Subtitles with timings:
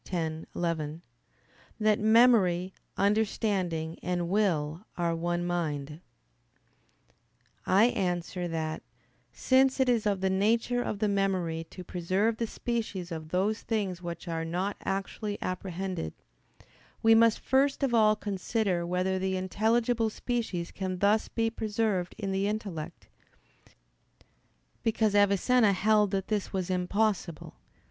[0.11, 1.03] x, 11)
[1.79, 6.01] that "memory, understanding, and will are one mind."
[7.67, 8.81] I answer that,
[9.31, 13.61] Since it is of the nature of the memory to preserve the species of those
[13.61, 16.13] things which are not actually apprehended,
[17.03, 22.31] we must first of all consider whether the intelligible species can thus be preserved in
[22.31, 23.07] the intellect:
[24.81, 27.53] because Avicenna held that this was impossible.